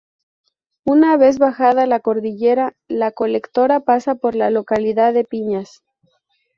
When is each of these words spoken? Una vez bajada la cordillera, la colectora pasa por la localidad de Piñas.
Una 0.83 1.15
vez 1.15 1.37
bajada 1.37 1.85
la 1.85 1.99
cordillera, 1.99 2.75
la 2.87 3.11
colectora 3.11 3.81
pasa 3.81 4.15
por 4.15 4.33
la 4.33 4.49
localidad 4.49 5.13
de 5.13 5.25
Piñas. 5.25 5.83